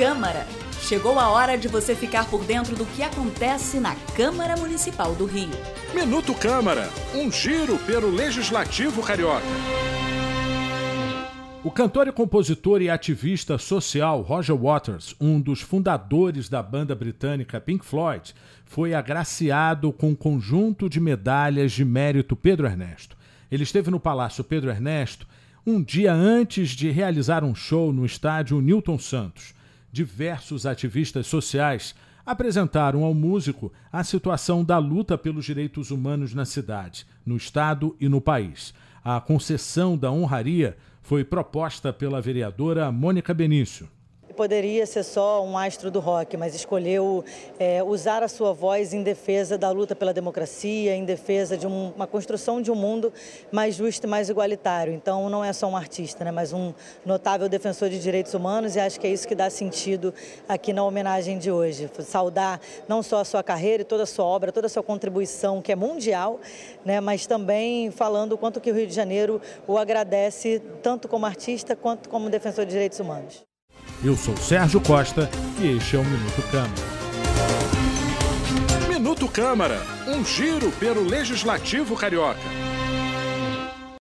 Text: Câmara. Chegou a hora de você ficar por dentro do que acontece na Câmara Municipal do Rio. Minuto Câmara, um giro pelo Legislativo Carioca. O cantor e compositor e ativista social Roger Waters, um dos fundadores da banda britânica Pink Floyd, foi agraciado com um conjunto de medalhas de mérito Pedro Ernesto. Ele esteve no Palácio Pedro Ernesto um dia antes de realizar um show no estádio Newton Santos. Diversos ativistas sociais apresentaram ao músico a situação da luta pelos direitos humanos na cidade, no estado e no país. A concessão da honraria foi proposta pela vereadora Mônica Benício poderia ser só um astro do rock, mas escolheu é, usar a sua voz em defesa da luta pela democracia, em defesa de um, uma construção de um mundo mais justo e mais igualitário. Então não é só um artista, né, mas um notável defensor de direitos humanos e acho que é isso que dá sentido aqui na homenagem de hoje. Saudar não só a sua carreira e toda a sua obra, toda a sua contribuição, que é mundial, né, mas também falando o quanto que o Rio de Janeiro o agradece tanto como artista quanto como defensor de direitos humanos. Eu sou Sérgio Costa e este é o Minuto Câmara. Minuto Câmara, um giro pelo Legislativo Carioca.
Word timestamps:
Câmara. 0.00 0.46
Chegou 0.80 1.18
a 1.18 1.28
hora 1.28 1.58
de 1.58 1.68
você 1.68 1.94
ficar 1.94 2.24
por 2.24 2.42
dentro 2.42 2.74
do 2.74 2.86
que 2.86 3.02
acontece 3.02 3.78
na 3.78 3.94
Câmara 4.16 4.56
Municipal 4.56 5.14
do 5.14 5.26
Rio. 5.26 5.50
Minuto 5.94 6.32
Câmara, 6.32 6.88
um 7.14 7.30
giro 7.30 7.76
pelo 7.80 8.08
Legislativo 8.08 9.02
Carioca. 9.02 9.44
O 11.62 11.70
cantor 11.70 12.08
e 12.08 12.12
compositor 12.12 12.80
e 12.80 12.88
ativista 12.88 13.58
social 13.58 14.22
Roger 14.22 14.56
Waters, 14.56 15.14
um 15.20 15.38
dos 15.38 15.60
fundadores 15.60 16.48
da 16.48 16.62
banda 16.62 16.94
britânica 16.94 17.60
Pink 17.60 17.84
Floyd, 17.84 18.34
foi 18.64 18.94
agraciado 18.94 19.92
com 19.92 20.08
um 20.08 20.14
conjunto 20.14 20.88
de 20.88 20.98
medalhas 20.98 21.72
de 21.72 21.84
mérito 21.84 22.34
Pedro 22.34 22.66
Ernesto. 22.66 23.18
Ele 23.52 23.64
esteve 23.64 23.90
no 23.90 24.00
Palácio 24.00 24.42
Pedro 24.42 24.70
Ernesto 24.70 25.26
um 25.66 25.82
dia 25.82 26.14
antes 26.14 26.70
de 26.70 26.90
realizar 26.90 27.44
um 27.44 27.54
show 27.54 27.92
no 27.92 28.06
estádio 28.06 28.62
Newton 28.62 28.98
Santos. 28.98 29.59
Diversos 29.92 30.66
ativistas 30.66 31.26
sociais 31.26 31.94
apresentaram 32.24 33.04
ao 33.04 33.12
músico 33.14 33.72
a 33.92 34.04
situação 34.04 34.64
da 34.64 34.78
luta 34.78 35.18
pelos 35.18 35.44
direitos 35.44 35.90
humanos 35.90 36.34
na 36.34 36.44
cidade, 36.44 37.06
no 37.26 37.36
estado 37.36 37.96
e 38.00 38.08
no 38.08 38.20
país. 38.20 38.72
A 39.02 39.20
concessão 39.20 39.96
da 39.96 40.10
honraria 40.10 40.76
foi 41.02 41.24
proposta 41.24 41.92
pela 41.92 42.20
vereadora 42.20 42.92
Mônica 42.92 43.34
Benício 43.34 43.88
poderia 44.40 44.86
ser 44.86 45.02
só 45.02 45.44
um 45.44 45.58
astro 45.58 45.90
do 45.90 46.00
rock, 46.00 46.34
mas 46.34 46.54
escolheu 46.54 47.22
é, 47.58 47.82
usar 47.82 48.22
a 48.22 48.28
sua 48.28 48.54
voz 48.54 48.94
em 48.94 49.02
defesa 49.02 49.58
da 49.58 49.70
luta 49.70 49.94
pela 49.94 50.14
democracia, 50.14 50.96
em 50.96 51.04
defesa 51.04 51.58
de 51.58 51.66
um, 51.66 51.92
uma 51.94 52.06
construção 52.06 52.62
de 52.62 52.70
um 52.70 52.74
mundo 52.74 53.12
mais 53.52 53.74
justo 53.74 54.06
e 54.06 54.08
mais 54.08 54.30
igualitário. 54.30 54.94
Então 54.94 55.28
não 55.28 55.44
é 55.44 55.52
só 55.52 55.66
um 55.66 55.76
artista, 55.76 56.24
né, 56.24 56.30
mas 56.30 56.54
um 56.54 56.72
notável 57.04 57.50
defensor 57.50 57.90
de 57.90 58.00
direitos 58.00 58.32
humanos 58.32 58.76
e 58.76 58.80
acho 58.80 58.98
que 58.98 59.06
é 59.06 59.10
isso 59.10 59.28
que 59.28 59.34
dá 59.34 59.50
sentido 59.50 60.14
aqui 60.48 60.72
na 60.72 60.84
homenagem 60.84 61.36
de 61.36 61.50
hoje. 61.50 61.90
Saudar 61.98 62.62
não 62.88 63.02
só 63.02 63.20
a 63.20 63.26
sua 63.26 63.42
carreira 63.42 63.82
e 63.82 63.84
toda 63.84 64.04
a 64.04 64.06
sua 64.06 64.24
obra, 64.24 64.50
toda 64.50 64.68
a 64.68 64.70
sua 64.70 64.82
contribuição, 64.82 65.60
que 65.60 65.70
é 65.70 65.76
mundial, 65.76 66.40
né, 66.82 66.98
mas 66.98 67.26
também 67.26 67.90
falando 67.90 68.32
o 68.32 68.38
quanto 68.38 68.58
que 68.58 68.70
o 68.70 68.74
Rio 68.74 68.86
de 68.86 68.94
Janeiro 68.94 69.38
o 69.68 69.76
agradece 69.76 70.62
tanto 70.82 71.08
como 71.08 71.26
artista 71.26 71.76
quanto 71.76 72.08
como 72.08 72.30
defensor 72.30 72.64
de 72.64 72.70
direitos 72.70 72.98
humanos. 72.98 73.49
Eu 74.02 74.16
sou 74.16 74.34
Sérgio 74.34 74.80
Costa 74.80 75.30
e 75.60 75.76
este 75.76 75.94
é 75.94 75.98
o 75.98 76.04
Minuto 76.04 76.42
Câmara. 76.50 76.72
Minuto 78.88 79.28
Câmara, 79.28 79.82
um 80.08 80.24
giro 80.24 80.70
pelo 80.72 81.04
Legislativo 81.04 81.94
Carioca. 81.94 82.40